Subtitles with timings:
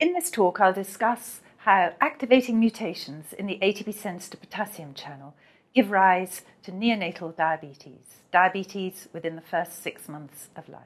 [0.00, 5.34] In this talk, I'll discuss how activating mutations in the ATP sensitive potassium channel
[5.72, 10.82] give rise to neonatal diabetes, diabetes within the first six months of life.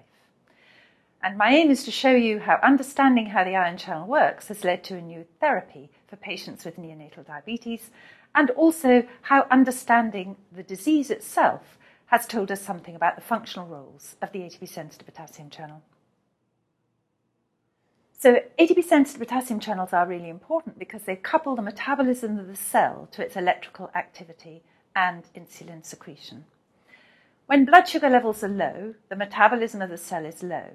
[1.23, 4.62] And my aim is to show you how understanding how the ion channel works has
[4.62, 7.90] led to a new therapy for patients with neonatal diabetes,
[8.34, 14.16] and also how understanding the disease itself has told us something about the functional roles
[14.23, 15.83] of the ATP sensitive potassium channel.
[18.20, 22.56] So, ATP sensitive potassium channels are really important because they couple the metabolism of the
[22.56, 24.64] cell to its electrical activity
[24.96, 26.44] and insulin secretion.
[27.46, 30.72] When blood sugar levels are low, the metabolism of the cell is low,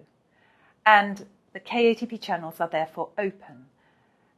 [0.86, 3.66] and the KATP channels are therefore open.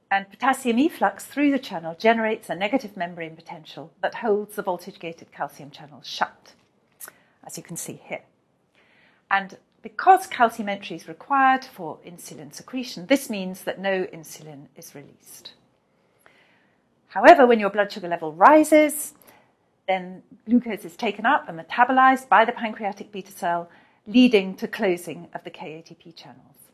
[0.09, 4.97] And potassium efflux through the channel generates a negative membrane potential that holds the voltage
[4.97, 6.53] gated calcium channels shut,
[7.45, 8.23] as you can see here.
[9.29, 14.95] And because calcium entry is required for insulin secretion, this means that no insulin is
[14.95, 15.53] released.
[17.09, 19.13] However, when your blood sugar level rises,
[19.87, 23.69] then glucose is taken up and metabolized by the pancreatic beta cell,
[24.07, 26.71] leading to closing of the KATP channels.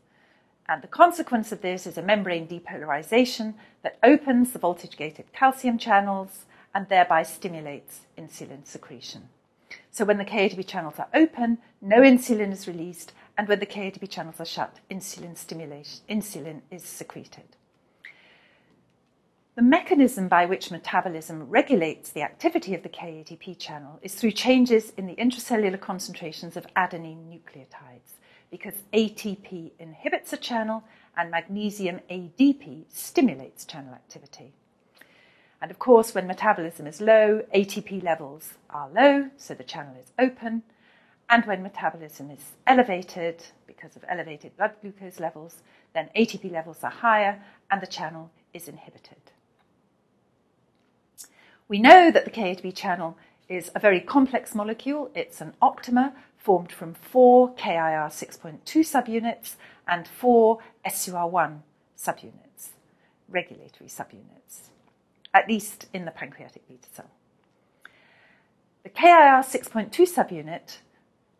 [0.66, 5.76] And the consequence of this is a membrane depolarization that opens the voltage gated calcium
[5.76, 9.28] channels and thereby stimulates insulin secretion.
[9.94, 14.08] So when the KATP channels are open, no insulin is released, and when the KATP
[14.08, 17.56] channels are shut, insulin stimulation insulin is secreted.
[19.54, 24.94] The mechanism by which metabolism regulates the activity of the KATP channel is through changes
[24.96, 28.16] in the intracellular concentrations of adenine nucleotides,
[28.50, 30.84] because ATP inhibits a channel
[31.18, 34.54] and magnesium ADP stimulates channel activity.
[35.62, 40.10] And of course, when metabolism is low, ATP levels are low, so the channel is
[40.18, 40.64] open.
[41.30, 45.58] And when metabolism is elevated, because of elevated blood glucose levels,
[45.94, 47.40] then ATP levels are higher
[47.70, 49.30] and the channel is inhibited.
[51.68, 53.16] We know that the KATP channel
[53.48, 55.12] is a very complex molecule.
[55.14, 59.54] It's an octamer formed from four KIR 6.2 subunits
[59.86, 61.60] and four SUR1
[61.96, 62.70] subunits,
[63.28, 64.71] regulatory subunits,
[65.34, 67.10] at least in the pancreatic beta cell.
[68.82, 70.78] The KIR 6.2 subunit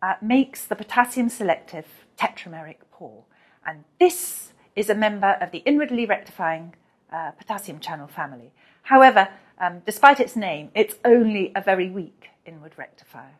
[0.01, 1.85] uh, makes the potassium selective
[2.17, 3.23] tetrameric pore,
[3.65, 6.73] and this is a member of the inwardly rectifying
[7.11, 8.51] uh, potassium channel family.
[8.83, 13.37] However, um, despite its name, it's only a very weak inward rectifier.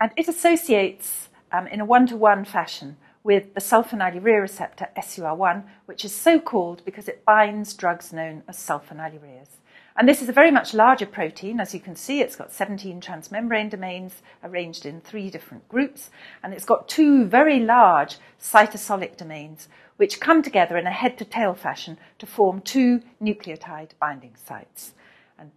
[0.00, 5.64] And it associates um, in a one to one fashion with the sulfonylurea receptor SUR1,
[5.86, 9.48] which is so called because it binds drugs known as sulfonylureas.
[9.96, 11.60] And this is a very much larger protein.
[11.60, 16.10] As you can see, it's got 17 transmembrane domains arranged in three different groups,
[16.42, 21.24] and it's got two very large cytosolic domains, which come together in a head to
[21.24, 24.94] tail fashion to form two nucleotide binding sites.
[25.38, 25.50] And,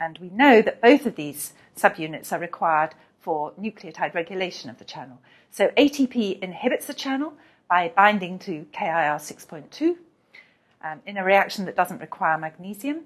[0.00, 2.94] and we know that both of these subunits are required
[3.26, 5.18] for nucleotide regulation of the channel.
[5.50, 7.32] So ATP inhibits the channel
[7.68, 9.96] by binding to KIR 6.2
[10.84, 13.00] um, in a reaction that doesn't require magnesium.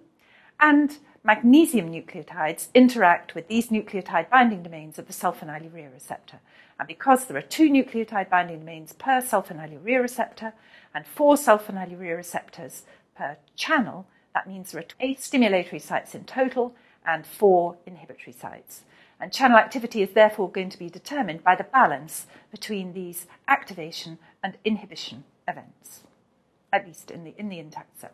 [0.61, 6.41] And magnesium nucleotides interact with these nucleotide binding domains of the sulfonylurea receptor.
[6.79, 10.53] And because there are two nucleotide binding domains per sulfonylurea receptor
[10.95, 12.83] and four sulfonylurea receptors
[13.17, 16.75] per channel, that means there are eight stimulatory sites in total
[17.07, 18.83] and four inhibitory sites.
[19.21, 24.19] And channel activity is therefore going to be determined by the balance between these activation
[24.43, 26.01] and inhibition events,
[26.73, 28.13] at least in the, in the intact cell.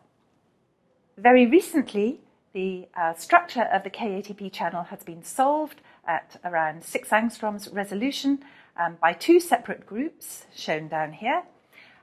[1.16, 2.20] Very recently,
[2.52, 8.42] the uh, structure of the KATP channel has been solved at around 6 angstroms resolution
[8.76, 11.42] um, by two separate groups shown down here.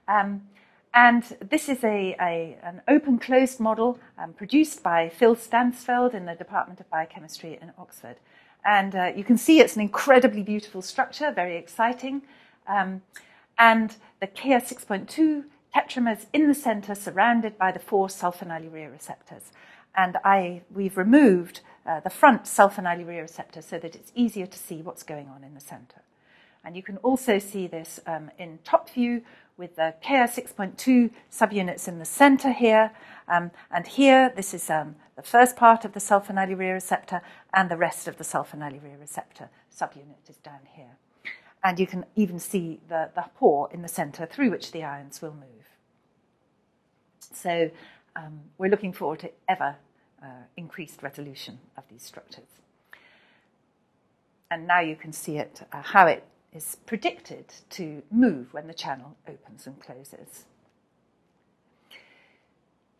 [0.07, 0.43] Um,
[0.93, 6.25] and this is a, a an open closed model um, produced by Phil Stansfeld in
[6.25, 8.17] the Department of Biochemistry in Oxford.
[8.65, 12.21] And uh, you can see it's an incredibly beautiful structure, very exciting.
[12.67, 13.01] Um,
[13.57, 15.43] and the KIR 6.2
[15.75, 19.51] tetramers in the center, surrounded by the four sulfonylurea receptors.
[19.95, 24.81] And I, we've removed uh, the front sulfonylurea receptor so that it's easier to see
[24.81, 26.01] what's going on in the center.
[26.63, 29.23] And you can also see this um, in top view
[29.57, 32.91] with the KIR 6.2 subunits in the center here.
[33.27, 37.21] Um, and here, this is um, the first part of the sulfonylurea receptor,
[37.53, 40.97] and the rest of the sulfonylurea receptor subunit is down here.
[41.63, 45.21] And you can even see the, the pore in the center through which the ions
[45.21, 45.63] will move.
[47.31, 47.71] So
[48.15, 49.77] um, we're looking forward to ever
[50.21, 52.47] uh, increased resolution of these structures.
[54.51, 56.23] And now you can see it, uh, how it
[56.53, 60.45] is predicted to move when the channel opens and closes.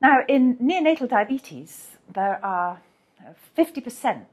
[0.01, 2.81] Now, in neonatal diabetes, there are
[3.25, 4.25] uh, 50%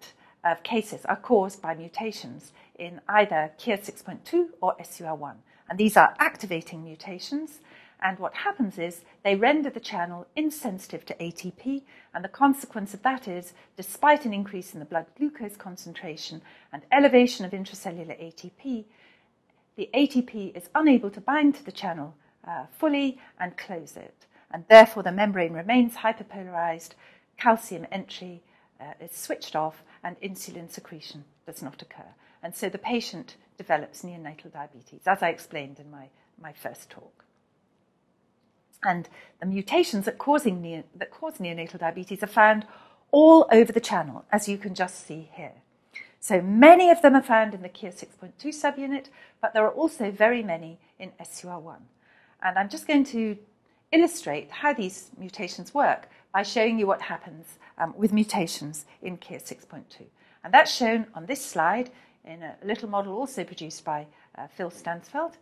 [0.45, 5.35] of cases are caused by mutations in either KIR6.2 or SUR1.
[5.69, 7.61] And these are activating mutations.
[8.03, 11.83] And what happens is they render the channel insensitive to ATP.
[12.15, 16.41] And the consequence of that is, despite an increase in the blood glucose concentration
[16.73, 18.87] and elevation of intracellular ATP,
[19.77, 22.15] the ATP is unable to bind to the channel
[22.47, 24.27] uh, fully and close it.
[24.51, 26.91] And therefore, the membrane remains hyperpolarized,
[27.37, 28.43] calcium entry
[28.81, 32.15] uh, is switched off, and insulin secretion does not occur.
[32.43, 36.09] And so the patient develops neonatal diabetes, as I explained in my,
[36.41, 37.25] my first talk.
[38.83, 39.09] And
[39.41, 42.67] the mutations that, causing that cause neonatal diabetes are found
[43.11, 45.53] all over the channel, as you can just see here.
[46.21, 49.07] So many of them are found in the KIR 6.2 subunit,
[49.41, 51.79] but there are also very many in SUR1.
[52.43, 53.39] And I'm just going to
[53.91, 59.39] illustrate how these mutations work by showing you what happens um, with mutations in KIR
[59.39, 59.83] 6.2.
[60.45, 61.91] And that's shown on this slide
[62.25, 64.07] in a little model also produced by
[64.37, 65.33] uh, Phil Stansfeld.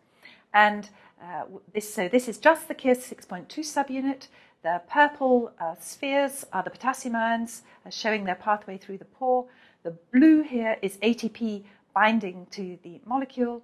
[0.54, 0.88] And
[1.20, 4.28] uh, this, so this is just the KIR 6.2 subunit.
[4.62, 9.46] The purple uh, spheres are the potassium ions uh, showing their pathway through the pore.
[9.82, 11.64] The blue here is ATP
[11.94, 13.62] binding to the molecule.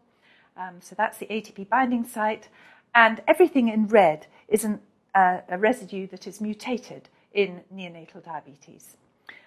[0.57, 2.49] Um, so that's the ATP binding site.
[2.95, 4.81] And everything in red is an,
[5.15, 8.97] uh, a residue that is mutated in neonatal diabetes.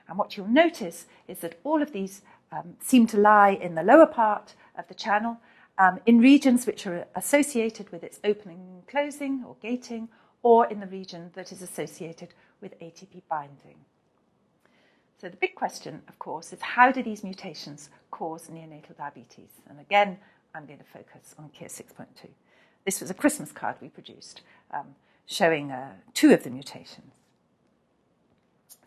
[0.07, 2.21] And what you'll notice is that all of these
[2.51, 5.37] um, seem to lie in the lower part of the channel,
[5.77, 10.09] um, in regions which are associated with its opening and closing or gating,
[10.43, 12.29] or in the region that is associated
[12.61, 13.75] with ATP binding.
[15.19, 19.49] So, the big question, of course, is how do these mutations cause neonatal diabetes?
[19.67, 20.19] And again,
[20.53, 22.05] I'm going to focus on KIR 6.2.
[22.85, 24.41] This was a Christmas card we produced
[24.71, 27.13] um, showing uh, two of the mutations.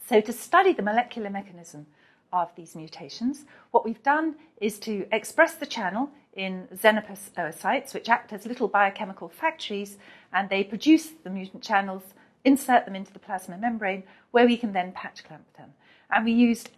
[0.07, 1.87] So, to study the molecular mechanism
[2.33, 8.09] of these mutations, what we've done is to express the channel in Xenopus oocytes, which
[8.09, 9.99] act as little biochemical factories,
[10.33, 12.15] and they produce the mutant channels,
[12.45, 15.75] insert them into the plasma membrane, where we can then patch clamp them.
[16.11, 16.71] And we used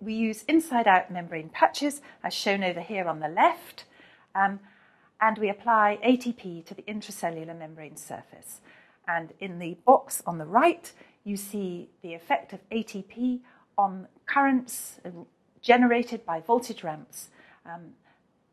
[0.00, 3.84] we use inside-out membrane patches, as shown over here on the left,
[4.34, 4.60] um,
[5.20, 8.60] and we apply ATP to the intracellular membrane surface.
[9.06, 10.90] And in the box on the right,
[11.24, 13.40] you see the effect of ATP
[13.76, 15.00] on currents
[15.60, 17.28] generated by voltage ramps
[17.66, 17.94] um,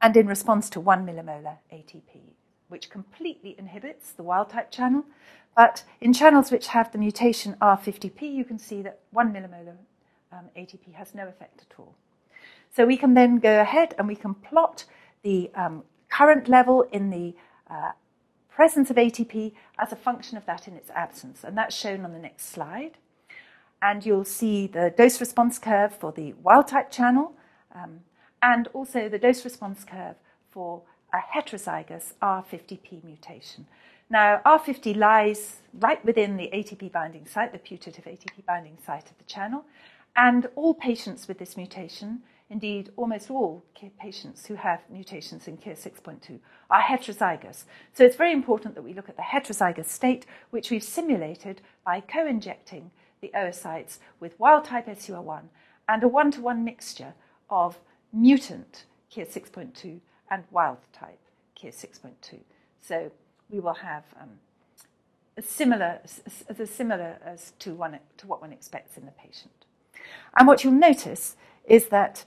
[0.02, 2.20] and in response to 1 millimolar ATP,
[2.70, 5.06] which completely inhibits the wild type channel.
[5.56, 9.78] But in channels which have the mutation R50P, you can see that 1 millimolar
[10.32, 11.96] um, ATP has no effect at all.
[12.74, 14.86] So we can then go ahead and we can plot
[15.24, 17.36] the um, current level in the
[17.70, 17.92] uh,
[18.50, 21.44] presence of ATP as a function of that in its absence.
[21.44, 22.98] And that's shown on the next slide
[23.82, 27.34] and you'll see the dose response curve for the wild type channel
[27.74, 28.00] um,
[28.42, 30.16] and also the dose response curve
[30.50, 30.82] for
[31.14, 33.68] a heterozygous R50P mutation.
[34.10, 39.18] Now, R50 lies right within the ATP binding site, the putative ATP binding site of
[39.18, 39.66] the channel,
[40.16, 43.64] and all patients with this mutation, indeed almost all
[44.00, 46.40] patients who have mutations in KIR 6.2,
[46.70, 47.66] are heterozygous.
[47.94, 52.00] So it's very important that we look at the heterozygous state, which we've simulated by
[52.00, 52.92] co injecting
[53.22, 55.44] the oocytes with wild type SUR1
[55.90, 57.14] and a one to one mixture
[57.50, 57.80] of
[58.14, 61.20] mutant KIR 6.2 and wild type
[61.56, 62.40] KIR 6.2.
[62.82, 63.12] So
[63.50, 64.40] we will have um,
[65.38, 66.00] a similar,
[66.50, 69.66] as similar as to, one, to what one expects in the patient.
[70.38, 72.26] And what you'll notice is that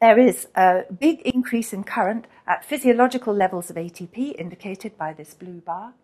[0.00, 5.34] there is a big increase in current at physiological levels of ATP, indicated by this
[5.34, 5.94] blue bar,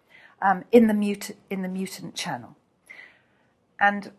[0.40, 2.56] um, in, the mut- in the mutant channel.
[3.78, 4.12] And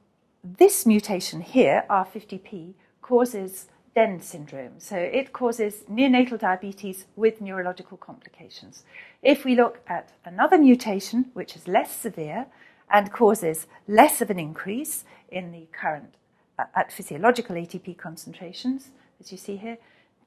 [0.44, 4.80] this mutation here, R50P, causes DEND syndrome.
[4.80, 8.84] So it causes neonatal diabetes with neurological complications.
[9.22, 12.48] If we look at another mutation, which is less severe
[12.90, 16.16] and causes less of an increase in the current
[16.58, 19.78] uh, at physiological ATP concentrations, as you see here,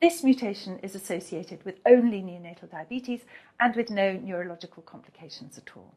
[0.00, 3.22] this mutation is associated with only neonatal diabetes
[3.58, 5.94] and with no neurological complications at all.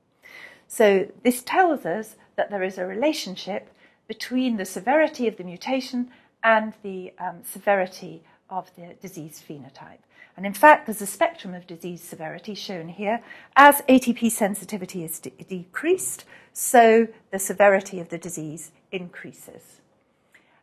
[0.68, 3.70] So this tells us that there is a relationship
[4.08, 6.10] between the severity of the mutation
[6.44, 10.00] and the um, severity of the disease phenotype.
[10.38, 13.24] And in fact, there's a spectrum of disease severity shown here.
[13.56, 19.82] As ATP sensitivity is de- decreased, so the severity of the disease increases.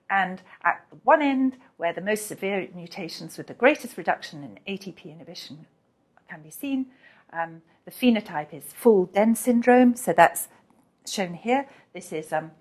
[0.09, 5.07] And at one end, where the most severe mutations with the greatest reduction in ATP
[5.07, 5.67] inhibition
[6.31, 6.87] can be seen,
[7.33, 10.49] um, the phenotype is full DEND syndrome, so that's
[11.07, 11.67] shown here.
[11.93, 12.53] This is um,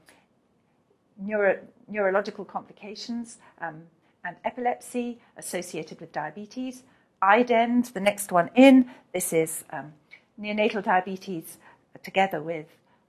[1.17, 3.83] neuro- neurological complications um,
[4.23, 6.83] and epilepsy associated with diabetes.
[7.21, 9.93] IDEND, the next one in, this is um,
[10.39, 11.57] neonatal diabetes
[12.03, 12.65] together with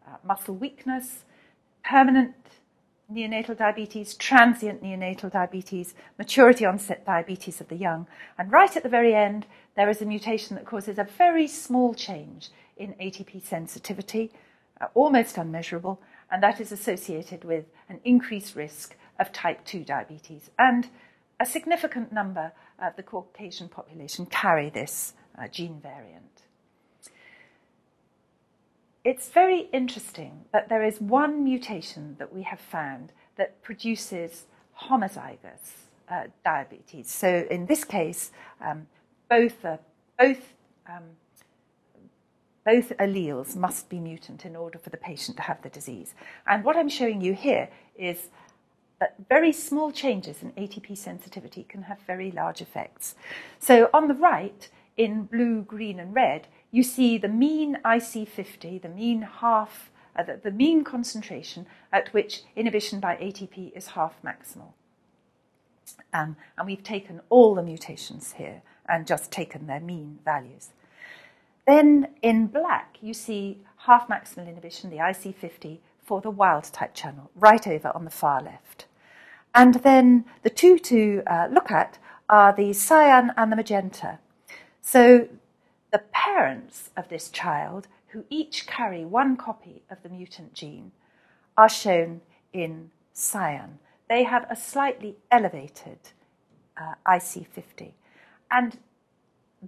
[0.06, 1.24] uh, muscle weakness,
[1.84, 2.34] permanent
[3.12, 8.06] neonatal diabetes, transient neonatal diabetes, maturity onset diabetes of the young.
[8.38, 11.94] And right at the very end, there is a mutation that causes a very small
[11.94, 14.32] change in ATP sensitivity,
[14.80, 16.00] uh, almost unmeasurable,
[16.34, 20.50] and that is associated with an increased risk of type 2 diabetes.
[20.58, 20.88] And
[21.38, 26.42] a significant number of the Caucasian population carry this uh, gene variant.
[29.04, 34.46] It's very interesting that there is one mutation that we have found that produces
[34.88, 37.12] homozygous uh, diabetes.
[37.12, 38.88] So in this case, um,
[39.30, 39.76] both, uh,
[40.18, 40.52] both,
[40.88, 41.04] um,
[42.64, 46.14] both alleles must be mutant in order for the patient to have the disease.
[46.46, 48.28] And what I'm showing you here is
[49.00, 53.14] that very small changes in ATP sensitivity can have very large effects.
[53.58, 58.88] So on the right, in blue, green, and red, you see the mean IC50, the
[58.88, 64.72] mean half, uh, the, the mean concentration at which inhibition by ATP is half maximal.
[66.12, 70.70] Um, and we've taken all the mutations here and just taken their mean values.
[71.66, 77.30] Then in black, you see half maximal inhibition, the IC50, for the wild type channel,
[77.34, 78.86] right over on the far left.
[79.54, 84.18] And then the two to uh, look at are the cyan and the magenta.
[84.82, 85.28] So
[85.92, 90.92] the parents of this child, who each carry one copy of the mutant gene,
[91.56, 92.20] are shown
[92.52, 93.78] in cyan.
[94.08, 95.98] They have a slightly elevated
[96.76, 97.92] uh, IC50,
[98.50, 98.78] and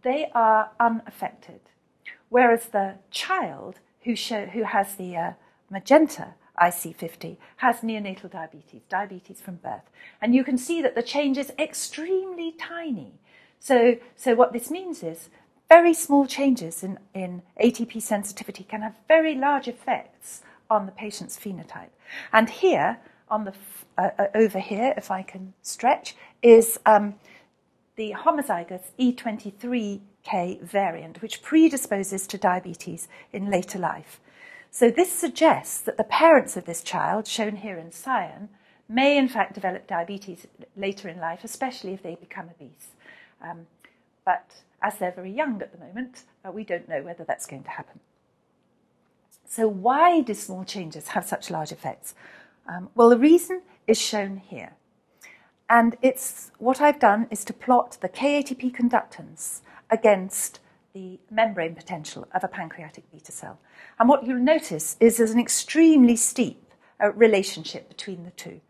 [0.02, 1.60] they are unaffected.
[2.28, 5.32] Whereas the child who, show, who has the uh,
[5.70, 9.90] magenta IC50 has neonatal diabetes, diabetes from birth.
[10.20, 13.14] And you can see that the change is extremely tiny.
[13.58, 15.28] So, so what this means is
[15.68, 21.36] very small changes in, in ATP sensitivity can have very large effects on the patient's
[21.36, 21.90] phenotype.
[22.32, 22.98] And here,
[23.28, 23.52] on the
[23.98, 27.14] uh, uh, over here, if I can stretch, is um,
[27.96, 28.82] the homozygous
[30.26, 34.20] E23K variant, which predisposes to diabetes in later life.
[34.70, 38.48] So this suggests that the parents of this child, shown here in cyan,
[38.88, 42.88] may in fact develop diabetes later in life, especially if they become obese.
[43.42, 43.66] Um,
[44.24, 47.64] but as they're very young at the moment, uh, we don't know whether that's going
[47.64, 48.00] to happen.
[49.48, 52.14] So, why do small changes have such large effects?
[52.68, 54.72] Um, well, the reason is shown here.
[55.68, 60.60] And it's what I've done is to plot the KATP conductance against
[60.92, 63.58] the membrane potential of a pancreatic beta cell.
[63.98, 68.60] And what you'll notice is there's an extremely steep uh, relationship between the two.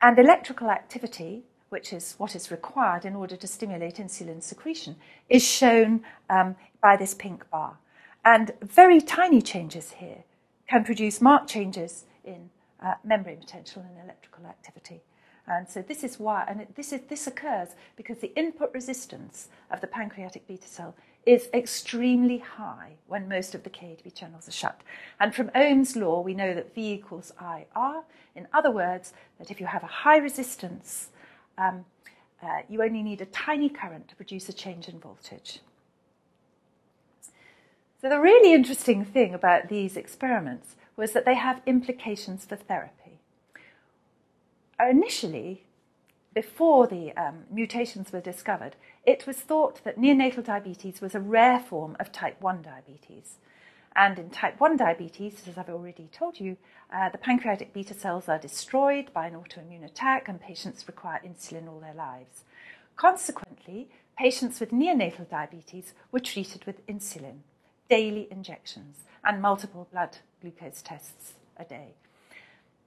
[0.00, 4.96] And electrical activity which is what is required in order to stimulate insulin secretion,
[5.28, 7.78] is shown um, by this pink bar.
[8.24, 10.24] And very tiny changes here
[10.68, 15.00] can produce marked changes in uh, membrane potential and electrical activity.
[15.48, 19.48] And so this is why, and it, this, is, this occurs because the input resistance
[19.70, 24.52] of the pancreatic beta cell is extremely high when most of the KATP channels are
[24.52, 24.80] shut.
[25.20, 28.02] And from Ohm's law, we know that V equals IR.
[28.34, 31.10] In other words, that if you have a high resistance
[31.58, 31.84] um,
[32.42, 35.60] uh, you only need a tiny current to produce a change in voltage.
[38.00, 43.05] So, the really interesting thing about these experiments was that they have implications for therapy.
[44.80, 45.64] Initially,
[46.34, 51.58] before the um, mutations were discovered, it was thought that neonatal diabetes was a rare
[51.58, 53.38] form of type 1 diabetes.
[53.94, 56.58] And in type 1 diabetes, as I've already told you,
[56.92, 61.66] uh, the pancreatic beta cells are destroyed by an autoimmune attack, and patients require insulin
[61.66, 62.44] all their lives.
[62.96, 67.38] Consequently, patients with neonatal diabetes were treated with insulin,
[67.88, 71.94] daily injections, and multiple blood glucose tests a day,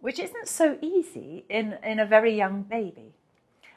[0.01, 3.13] which isn't so easy in, in a very young baby.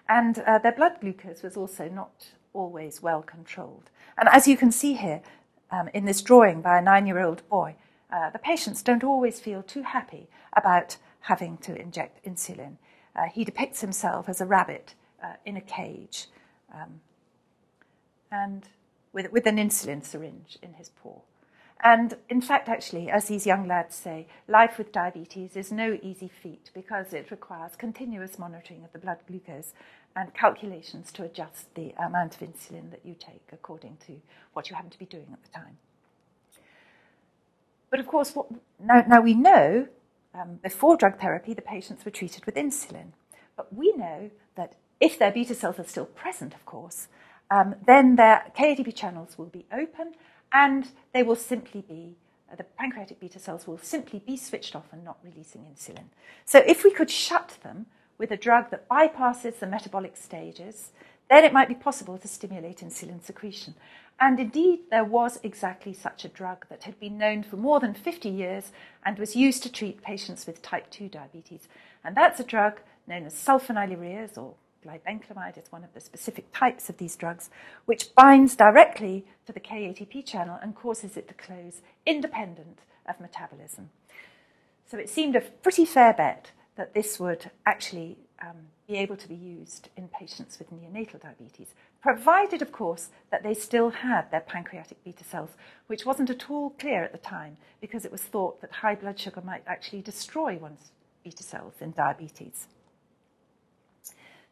[0.08, 3.90] And uh, their blood glucose was also not always well controlled.
[4.18, 5.22] And as you can see here,
[5.70, 7.76] um, in this drawing by a nine year old boy,
[8.12, 12.76] uh, the patients don't always feel too happy about having to inject insulin.
[13.16, 16.26] Uh, he depicts himself as a rabbit uh, in a cage
[16.74, 17.00] um,
[18.30, 18.68] and
[19.12, 21.20] with, with an insulin syringe in his paw.
[21.82, 26.28] And in fact, actually, as these young lads say, life with diabetes is no easy
[26.28, 29.72] feat because it requires continuous monitoring of the blood glucose
[30.14, 34.20] and calculations to adjust the amount of insulin that you take according to
[34.52, 35.78] what you happen to be doing at the time.
[37.90, 38.46] but of course, what,
[38.80, 39.88] now, now we know
[40.34, 43.12] um, before drug therapy, the patients were treated with insulin.
[43.56, 47.08] But we know that if their beta cells are still present, of course,
[47.50, 50.14] um, then their KATP channels will be open
[50.52, 52.16] and they will simply be,
[52.50, 56.06] uh, the pancreatic beta cells will simply be switched off and not releasing insulin.
[56.44, 57.86] So if we could shut them
[58.18, 60.90] with a drug that bypasses the metabolic stages,
[61.28, 63.74] then it might be possible to stimulate insulin secretion.
[64.20, 67.94] And indeed, there was exactly such a drug that had been known for more than
[67.94, 68.70] 50 years
[69.04, 71.68] and was used to treat patients with type 2 diabetes.
[72.04, 76.88] And that's a drug known as sulfonylureas or glibenclamide is one of the specific types
[76.88, 77.50] of these drugs,
[77.84, 83.90] which binds directly to the KATP channel and causes it to close independent of metabolism.
[84.86, 89.28] So it seemed a pretty fair bet that this would actually um, be able to
[89.28, 94.40] be used in patients with neonatal diabetes, provided, of course, that they still had their
[94.40, 95.50] pancreatic beta cells,
[95.86, 99.18] which wasn't at all clear at the time because it was thought that high blood
[99.18, 100.90] sugar might actually destroy one's
[101.24, 102.66] beta cells in diabetes.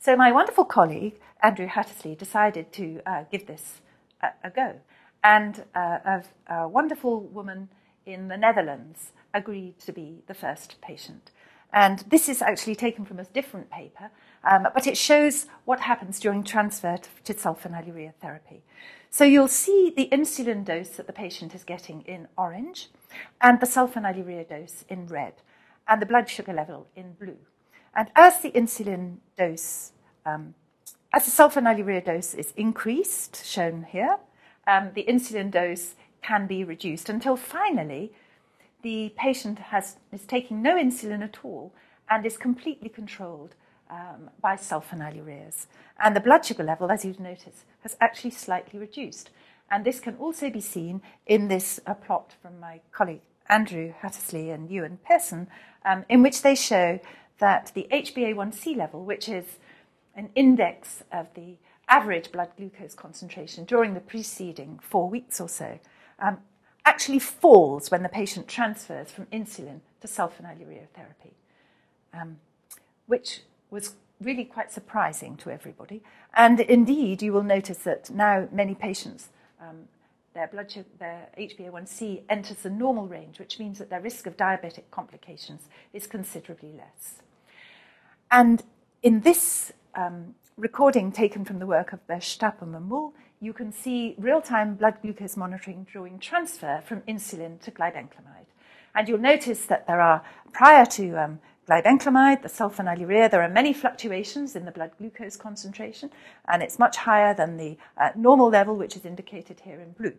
[0.03, 3.83] So my wonderful colleague, Andrew Hattersley, decided to uh, give this
[4.23, 4.77] a, a go.
[5.23, 7.69] And uh, a, a wonderful woman
[8.07, 11.33] in the Netherlands agreed to be the first patient.
[11.71, 14.11] And this is actually taken from a different paper,
[14.43, 18.63] um, but it shows what happens during transfer to, to sulfonylurea therapy.
[19.11, 22.89] So you'll see the insulin dose that the patient is getting in orange,
[23.43, 25.35] and the sulfonylurea dose in red,
[25.87, 27.37] and the blood sugar level in blue.
[27.95, 29.93] And as the insulin dose,
[30.25, 30.55] um,
[31.13, 34.19] as the sulfonylurea dose is increased, shown here,
[34.67, 38.13] um, the insulin dose can be reduced until finally
[38.83, 41.73] the patient has, is taking no insulin at all
[42.09, 43.55] and is completely controlled
[43.91, 45.67] um, by sulfonylureas.
[45.99, 49.31] And the blood sugar level, as you'd notice, has actually slightly reduced.
[49.71, 54.51] And this can also be seen in this uh, plot from my colleague Andrew Hattersley
[54.51, 55.49] and Ewan Pearson,
[55.85, 57.01] um, in which they show
[57.41, 59.59] that the HbA1c level, which is
[60.15, 61.57] an index of the
[61.89, 65.81] average blood glucose concentration during the preceding four weeks or so,
[66.21, 66.39] um,
[66.85, 71.33] actually falls when the patient transfers from insulin to sulfonylurea therapy,
[72.15, 72.39] um,
[73.07, 76.03] which was really quite surprising to everybody.
[76.35, 79.29] And indeed, you will notice that now many patients,
[79.61, 79.89] um,
[80.35, 84.37] their blood sugar, their HbA1c enters the normal range, which means that their risk of
[84.37, 87.23] diabetic complications is considerably less.
[88.31, 88.63] And
[89.03, 94.77] in this um, recording taken from the work of and Mull, you can see real-time
[94.77, 98.47] blood glucose monitoring during transfer from insulin to glibenclamide.
[98.95, 103.73] And you'll notice that there are, prior to um, glibenclamide, the sulfonylurea, there are many
[103.73, 106.11] fluctuations in the blood glucose concentration,
[106.47, 110.15] and it's much higher than the uh, normal level, which is indicated here in blue.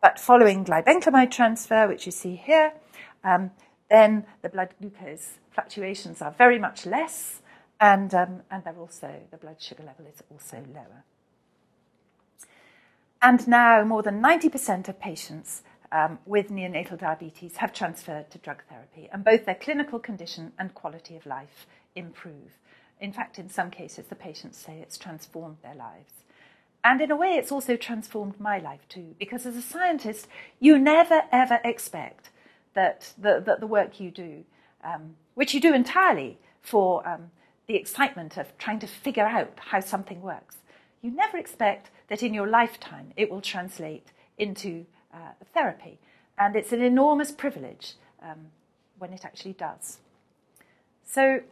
[0.00, 2.72] But following glibenclamide transfer, which you see here,
[3.24, 3.50] um,
[3.90, 7.40] then the blood glucose fluctuations are very much less,
[7.80, 11.04] and, um, and they're also, the blood sugar level is also lower.
[13.20, 18.62] And now more than 90% of patients um, with neonatal diabetes have transferred to drug
[18.68, 22.58] therapy, and both their clinical condition and quality of life improve.
[23.00, 26.12] In fact, in some cases, the patients say it's transformed their lives.
[26.84, 30.28] And in a way, it's also transformed my life too, because as a scientist,
[30.60, 32.30] you never ever expect
[32.74, 34.44] that the, that the work you do,
[34.84, 37.30] um, which you do entirely for um,
[37.68, 40.56] the excitement of trying to figure out how something works,
[41.02, 45.98] you never expect that in your lifetime it will translate into uh, therapy.
[46.38, 48.46] And it's an enormous privilege um,
[48.98, 49.98] when it actually does.
[51.04, 51.42] So,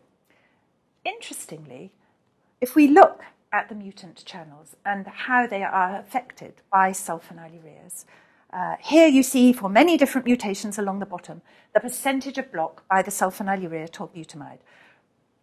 [1.04, 1.92] interestingly,
[2.60, 8.04] if we look at the mutant channels and how they are affected by sulfonylureas,
[8.52, 11.42] uh, here you see for many different mutations along the bottom
[11.74, 14.58] the percentage of block by the sulfonylurea tolbutamide.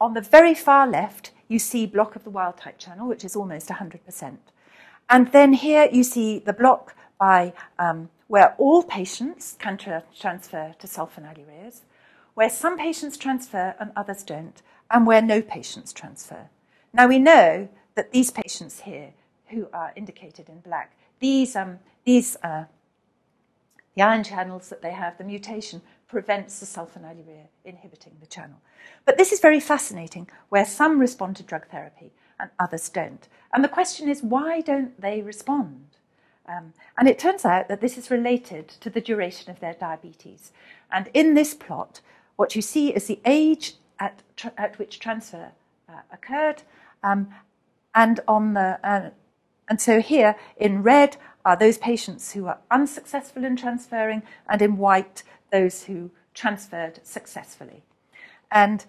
[0.03, 3.37] On the very far left, you see block of the wild type channel, which is
[3.37, 4.37] almost 100%.
[5.09, 10.75] And then here you see the block by um, where all patients can tra- transfer
[10.77, 11.83] to sulfonylureas,
[12.33, 14.61] where some patients transfer and others don't,
[14.91, 16.49] and where no patients transfer.
[16.91, 19.13] Now we know that these patients here,
[19.51, 22.65] who are indicated in black, these, um, these uh,
[23.95, 25.81] the ion channels that they have, the mutation,
[26.13, 28.61] prevents the sulfonylurea inhibiting the channel.
[29.03, 33.27] But this is very fascinating, where some respond to drug therapy and others don't.
[33.51, 35.87] And the question is, why don't they respond?
[36.47, 40.51] Um, and it turns out that this is related to the duration of their diabetes.
[40.91, 41.99] And in this plot,
[42.35, 44.21] what you see is the age at,
[44.55, 45.51] at which transfer
[45.89, 46.61] uh, occurred,
[47.03, 47.29] um,
[47.95, 49.09] and on the uh,
[49.69, 54.77] and so here in red are those patients who are unsuccessful in transferring, and in
[54.77, 55.23] white
[55.53, 57.83] those who transferred successfully.
[58.51, 58.83] And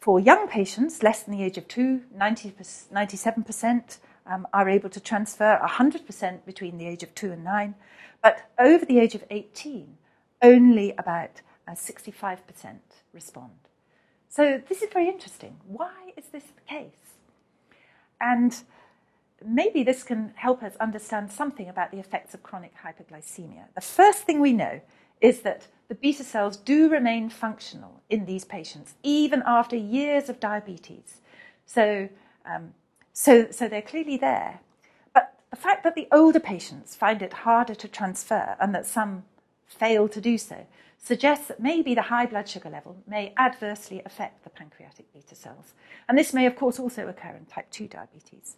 [0.00, 2.54] for young patients, less than the age of two, 90,
[2.92, 7.76] 97% um, are able to transfer, 100% between the age of two and nine.
[8.20, 9.96] But over the age of 18,
[10.42, 12.38] only about uh, 65%
[13.12, 13.52] respond.
[14.28, 15.56] So this is very interesting.
[15.66, 16.90] Why is this the case?
[18.20, 18.56] And
[19.44, 23.66] maybe this can help us understand something about the effects of chronic hyperglycemia.
[23.74, 24.80] The first thing we know
[25.20, 30.40] is that the beta cells do remain functional in these patients, even after years of
[30.40, 31.20] diabetes.
[31.66, 32.08] So,
[32.46, 32.72] um,
[33.12, 34.60] so, so they're clearly there.
[35.12, 39.24] But the fact that the older patients find it harder to transfer and that some
[39.66, 44.44] fail to do so suggests that maybe the high blood sugar level may adversely affect
[44.44, 45.74] the pancreatic beta cells.
[46.08, 48.56] And this may, of course, also occur in type 2 diabetes.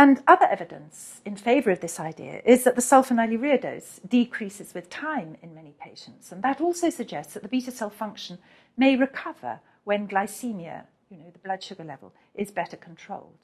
[0.00, 4.88] And other evidence in favour of this idea is that the sulfonylurea dose decreases with
[4.88, 6.32] time in many patients.
[6.32, 8.38] And that also suggests that the beta cell function
[8.78, 13.36] may recover when glycemia, you know, the blood sugar level, is better controlled.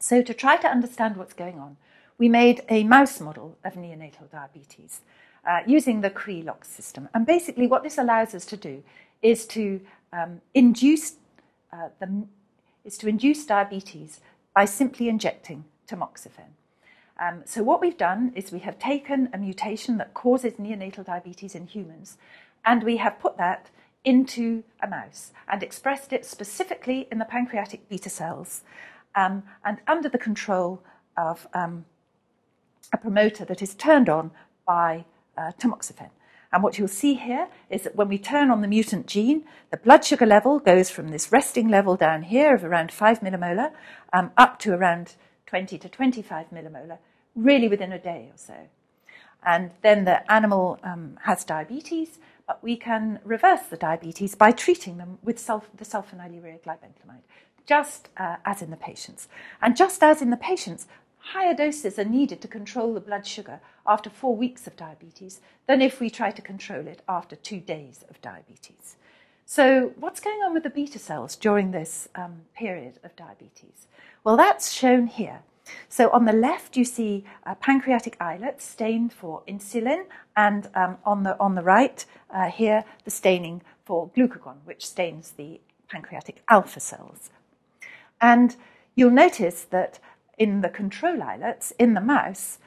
[0.00, 1.76] So, to try to understand what's going on,
[2.18, 5.02] we made a mouse model of neonatal diabetes
[5.46, 7.08] uh, using the Cre-Lox system.
[7.14, 8.82] And basically, what this allows us to do
[9.22, 9.82] is to
[10.12, 11.12] um, induce
[11.72, 12.26] uh, the,
[12.84, 14.20] is to induce diabetes
[14.54, 16.52] by simply injecting tamoxifen.
[17.18, 21.54] Um, so what we've done is we have taken a mutation that causes neonatal diabetes
[21.54, 22.18] in humans,
[22.64, 23.70] and we have put that
[24.04, 28.62] into a mouse and expressed it specifically in the pancreatic beta cells,
[29.14, 30.82] um, and under the control
[31.16, 31.84] of um,
[32.92, 34.30] a promoter that is turned on
[34.66, 35.04] by
[35.36, 36.10] uh, tamoxifen.
[36.52, 39.78] And what you'll see here is that when we turn on the mutant gene, the
[39.78, 43.72] blood sugar level goes from this resting level down here of around 5 millimolar
[44.12, 45.14] um, up to around
[45.46, 46.98] 20 to 25 millimolar,
[47.34, 48.54] really within a day or so.
[49.44, 54.98] And then the animal um, has diabetes, but we can reverse the diabetes by treating
[54.98, 57.24] them with sulf- the sulfonylurea glibenclamide,
[57.66, 59.28] just uh, as in the patients.
[59.60, 60.86] And just as in the patients,
[61.22, 65.80] higher doses are needed to control the blood sugar after four weeks of diabetes than
[65.80, 68.96] if we try to control it after two days of diabetes.
[69.46, 73.86] So, what's going on with the beta cells during this um, period of diabetes?
[74.24, 75.40] Well, that's shown here.
[75.88, 80.04] So, on the left, you see a pancreatic islet stained for insulin,
[80.36, 85.32] and um, on, the, on the right, uh, here, the staining for glucagon, which stains
[85.32, 87.30] the pancreatic alpha cells.
[88.20, 88.56] And
[88.94, 89.98] you'll notice that
[90.38, 92.58] in the control islets in the mouse,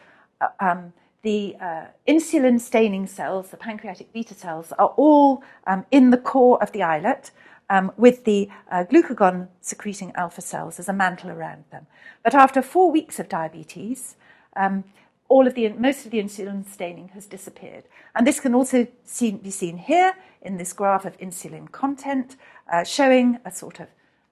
[0.42, 6.12] uh, um, the uh, insulin staining cells, the pancreatic beta cells, are all um, in
[6.12, 7.32] the core of the islet.
[7.68, 11.88] Um, with the uh, glucagon secreting alpha cells as a mantle around them.
[12.24, 14.18] But after four weeks of diabetes,
[14.56, 14.84] um,
[15.28, 17.86] all of the, most of the insulin staining has disappeared.
[18.14, 22.36] And this can also seen, be seen here in this graph of insulin content,
[22.72, 23.88] uh, showing a sort of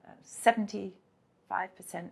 [0.07, 0.91] uh, 75%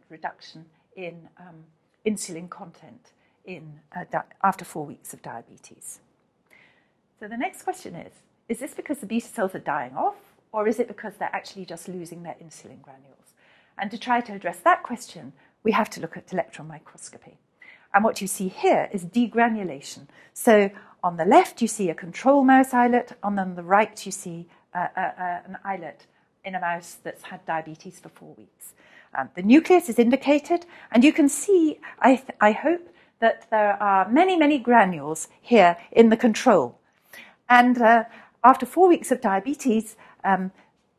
[0.10, 1.66] reduction in um,
[2.06, 3.12] insulin content
[3.46, 6.00] in, uh, di- after four weeks of diabetes.
[7.20, 8.14] So the next question is
[8.50, 10.16] Is this because the beta cells are dying off,
[10.52, 13.34] or is it because they're actually just losing their insulin granules?
[13.78, 17.38] And to try to address that question, we have to look at electron microscopy.
[17.94, 20.08] And what you see here is degranulation.
[20.34, 20.72] So
[21.04, 24.48] on the left, you see a control mouse islet, and on the right, you see
[24.74, 26.06] uh, uh, uh, an islet
[26.46, 28.74] in a mouse that's had diabetes for four weeks.
[29.14, 32.88] Um, the nucleus is indicated, and you can see, I, th- I hope,
[33.20, 36.80] that there are many, many granules here in the control.
[37.50, 38.06] And uh,
[38.44, 40.52] after four weeks of diabetes, um,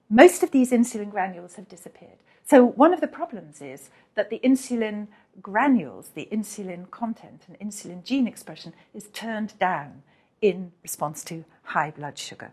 [0.08, 2.18] most of these insulin granules have disappeared.
[2.44, 5.08] So, one of the problems is that the insulin
[5.40, 10.02] granules, the insulin content and insulin gene expression, is turned down
[10.40, 12.52] in response to high blood sugar.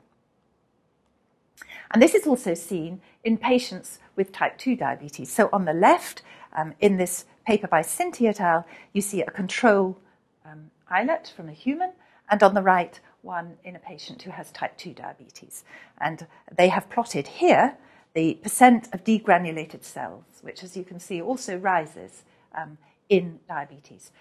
[1.92, 5.32] And this is also seen in patients with type 2 diabetes.
[5.32, 6.22] So on the left,
[6.54, 9.98] um, in this paper by Cinti et al., you see a control
[10.46, 11.92] um, islet from a human,
[12.30, 15.64] and on the right, one in a patient who has type 2 diabetes.
[16.00, 17.78] And they have plotted here
[18.14, 22.24] the percent of degranulated cells, which, as you can see, also rises
[22.56, 22.78] um,
[23.10, 24.12] in diabetes.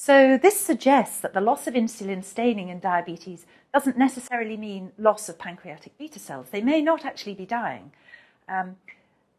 [0.00, 5.28] So, this suggests that the loss of insulin staining in diabetes doesn't necessarily mean loss
[5.28, 6.46] of pancreatic beta cells.
[6.52, 7.90] They may not actually be dying.
[8.48, 8.76] Um,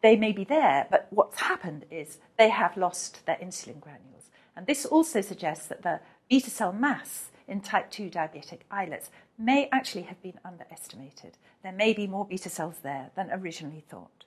[0.02, 4.32] they may be there, but what's happened is they have lost their insulin granules.
[4.54, 9.70] And this also suggests that the beta cell mass in type 2 diabetic islets may
[9.72, 11.38] actually have been underestimated.
[11.64, 14.26] There may be more beta cells there than originally thought.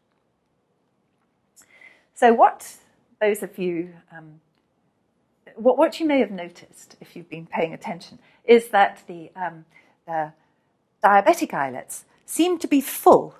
[2.15, 2.79] So, what
[3.21, 4.41] those of you um,
[5.57, 9.65] what, what you may have noticed if you've been paying attention is that the, um,
[10.07, 10.33] the
[11.03, 13.37] diabetic islets seem to be full,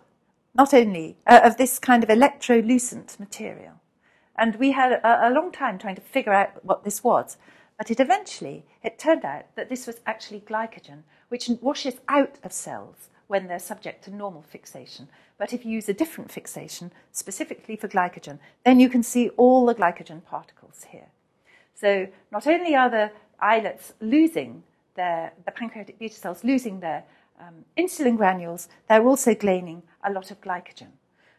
[0.55, 3.81] not only uh, of this kind of electrolucent material.
[4.37, 7.37] And we had a, a long time trying to figure out what this was.
[7.79, 12.53] But it eventually, it turned out that this was actually glycogen, which washes out of
[12.53, 15.09] cells when they're subject to normal fixation.
[15.39, 19.67] But if you use a different fixation, specifically for glycogen, then you can see all
[19.67, 21.09] the glycogen particles here.
[21.75, 24.63] So not only are the islets losing
[24.95, 27.05] their, the pancreatic beta cells losing their
[27.41, 30.89] um, insulin granules, they're also gaining a lot of glycogen.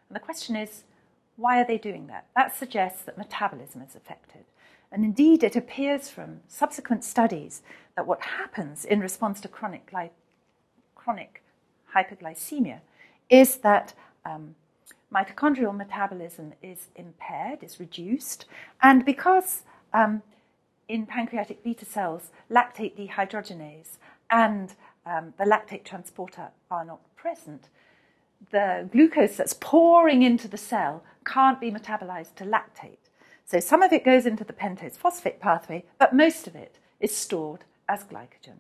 [0.10, 0.84] And the question is,
[1.36, 2.28] why are they doing that?
[2.36, 4.46] That suggests that metabolism is affected.
[4.92, 7.64] And indeed, it appears from subsequent studies
[7.96, 10.12] that what happens in response to chronic, gly-
[10.96, 11.42] chronic
[11.96, 12.80] hyperglycemia
[13.30, 13.94] is that
[14.26, 14.56] um,
[15.14, 18.46] mitochondrial metabolism is impaired, is reduced,
[18.82, 20.22] and because um,
[20.88, 23.98] in pancreatic beta cells, lactate dehydrogenase
[24.30, 24.74] and
[25.06, 27.70] um, the lactate transporter are not present,
[28.52, 32.98] the glucose that's pouring into the cell can't be metabolized to lactate.
[33.46, 37.16] So some of it goes into the pentose phosphate pathway, but most of it is
[37.16, 38.58] stored as glycogen.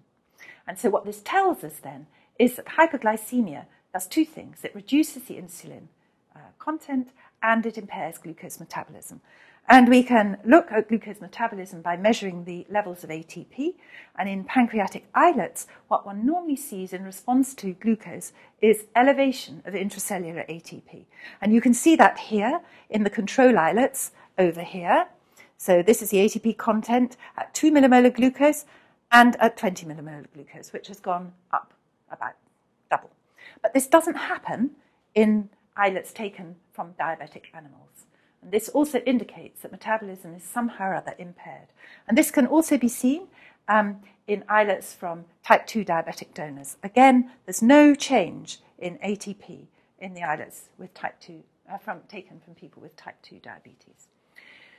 [0.67, 2.07] And so what this tells us then
[2.39, 4.59] is that hyperglycemia does two things.
[4.63, 5.87] It reduces the insulin
[6.35, 7.09] uh, content
[7.41, 9.21] and it impairs glucose metabolism.
[9.67, 13.75] And we can look at glucose metabolism by measuring the levels of ATP.
[14.17, 19.73] And in pancreatic islets, what one normally sees in response to glucose is elevation of
[19.73, 21.05] intracellular ATP.
[21.41, 25.07] And you can see that here in the control islets over here.
[25.57, 28.65] So this is the ATP content at 2 millimolar glucose
[29.11, 31.73] and at 20 millimolar glucose, which has gone up
[32.11, 32.33] about
[32.91, 33.11] double.
[33.61, 34.71] But this doesn't happen
[35.15, 38.05] in islets taken from diabetic animals.
[38.43, 41.69] And this also indicates that metabolism is somehow or other impaired.
[42.07, 43.27] And this can also be seen
[43.69, 46.77] um, in islets from type 2 diabetic donors.
[46.83, 49.67] Again, there's no change in ATP
[49.99, 54.07] in the islets with type 2, uh, from, taken from people with type 2 diabetes.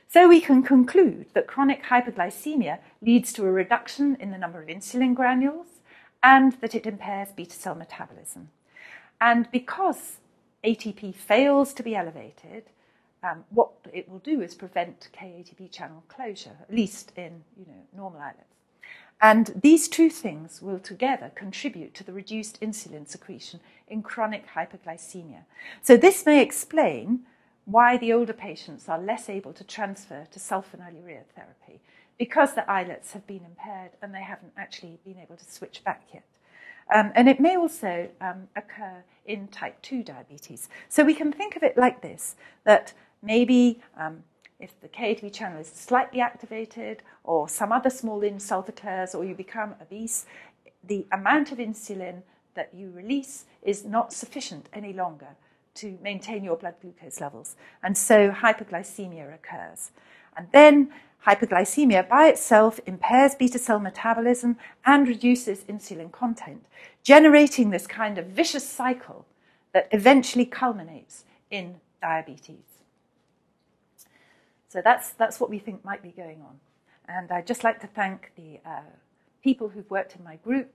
[0.07, 4.67] So we can conclude that chronic hyperglycemia leads to a reduction in the number of
[4.67, 5.67] insulin granules
[6.21, 8.49] and that it impairs beta cell metabolism.
[9.19, 10.17] And because
[10.63, 12.65] ATP fails to be elevated,
[13.25, 17.81] um, what it will do is prevent KATP channel closure, at least in you know,
[17.95, 18.53] normal islets.
[19.21, 25.43] And these two things will together contribute to the reduced insulin secretion in chronic hyperglycemia.
[25.81, 27.21] So, this may explain
[27.63, 31.79] why the older patients are less able to transfer to sulfonylurea therapy
[32.19, 36.03] because the islets have been impaired and they haven't actually been able to switch back
[36.13, 36.23] yet.
[36.93, 40.69] Um, and it may also um, occur in type 2 diabetes.
[40.87, 44.23] So we can think of it like this that maybe um,
[44.59, 49.35] if the KATP channel is slightly activated or some other small insult occurs or you
[49.35, 50.25] become obese,
[50.83, 52.21] the amount of insulin
[52.53, 55.35] that you release is not sufficient any longer
[55.75, 57.55] to maintain your blood glucose levels.
[57.83, 59.91] And so hyperglycemia occurs.
[60.37, 60.91] And then
[61.25, 66.65] hyperglycemia by itself impairs beta cell metabolism and reduces insulin content,
[67.03, 69.25] generating this kind of vicious cycle
[69.73, 72.74] that eventually culminates in diabetes.
[74.75, 76.59] So that's, that's what we think might be going on.
[77.07, 78.81] And I'd just like to thank the uh,
[79.41, 80.69] people who've worked in my group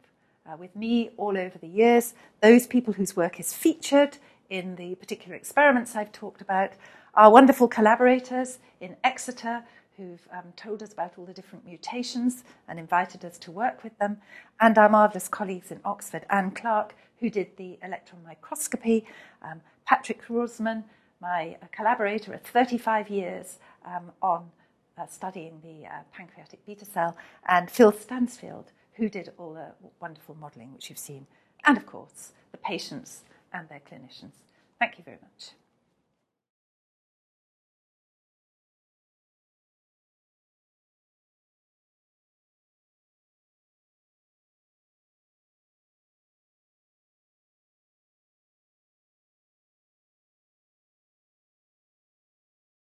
[0.51, 4.17] uh, with me all over the years, those people whose work is featured
[4.49, 6.71] in the particular experiments I've talked about,
[7.13, 9.65] our wonderful collaborators in Exeter
[9.99, 13.99] who've um, told us about all the different mutations and invited us to work with
[13.99, 14.17] them,
[14.63, 19.05] and our marvellous colleagues in Oxford, Anne Clark, who did the electron microscopy,
[19.43, 20.85] um, Patrick Rorsman,
[21.21, 24.51] my collaborator at 35 years um, on
[24.99, 27.17] uh, studying the uh, pancreatic beta cell,
[27.49, 31.27] and Phil Stansfeld, who did all the wonderful modelling which you've seen,
[31.65, 34.33] and of course, the patients and their clinicians.
[34.79, 35.51] Thank you very much.